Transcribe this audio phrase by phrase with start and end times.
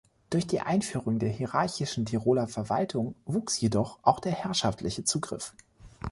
[0.31, 5.53] Durch die Einführung der hierarchischen Tiroler Verwaltung wuchs jedoch auch der herrschaftliche Zugriff.